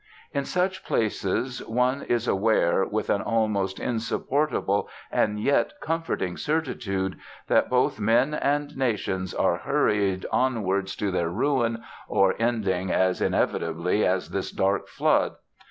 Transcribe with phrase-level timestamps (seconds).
[0.33, 7.69] In such places, one is aware, with an almost insupportable and yet comforting certitude, that
[7.69, 14.29] both men and nations are hurried onwards to their ruin or ending as inevitably as
[14.31, 15.35] this dark flood.